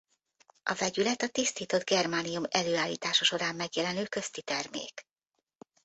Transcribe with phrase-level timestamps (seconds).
[0.63, 5.07] A vegyület a tisztított germánium előállítása során megjelenő köztitermék.